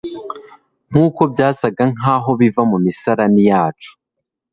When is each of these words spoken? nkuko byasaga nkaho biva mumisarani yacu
nkuko 0.89 1.21
byasaga 1.33 1.83
nkaho 1.93 2.29
biva 2.39 2.61
mumisarani 2.69 3.41
yacu 3.51 3.91